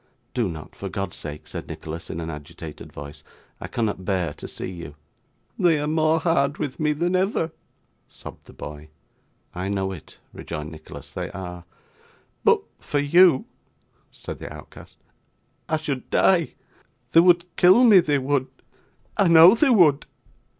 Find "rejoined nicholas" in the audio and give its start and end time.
10.33-11.11